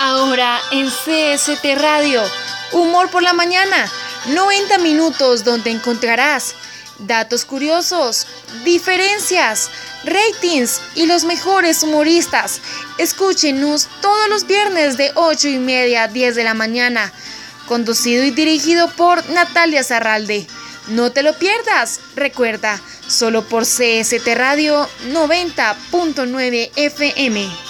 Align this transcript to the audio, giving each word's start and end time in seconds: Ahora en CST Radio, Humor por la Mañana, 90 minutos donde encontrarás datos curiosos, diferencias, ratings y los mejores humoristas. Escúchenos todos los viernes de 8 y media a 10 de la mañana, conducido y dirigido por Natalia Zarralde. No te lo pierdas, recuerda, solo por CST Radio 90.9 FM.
Ahora 0.00 0.60
en 0.70 0.88
CST 0.88 1.64
Radio, 1.76 2.22
Humor 2.70 3.10
por 3.10 3.22
la 3.22 3.32
Mañana, 3.32 3.90
90 4.28 4.78
minutos 4.78 5.42
donde 5.42 5.72
encontrarás 5.72 6.54
datos 7.00 7.44
curiosos, 7.44 8.26
diferencias, 8.64 9.70
ratings 10.04 10.80
y 10.94 11.06
los 11.06 11.24
mejores 11.24 11.82
humoristas. 11.82 12.60
Escúchenos 12.98 13.88
todos 14.00 14.28
los 14.28 14.46
viernes 14.46 14.96
de 14.96 15.10
8 15.16 15.48
y 15.48 15.58
media 15.58 16.04
a 16.04 16.08
10 16.08 16.36
de 16.36 16.44
la 16.44 16.54
mañana, 16.54 17.12
conducido 17.66 18.22
y 18.24 18.30
dirigido 18.30 18.88
por 18.90 19.28
Natalia 19.30 19.82
Zarralde. 19.82 20.46
No 20.88 21.10
te 21.10 21.24
lo 21.24 21.34
pierdas, 21.34 22.00
recuerda, 22.14 22.80
solo 23.08 23.42
por 23.42 23.64
CST 23.64 24.26
Radio 24.36 24.88
90.9 25.10 26.70
FM. 26.76 27.67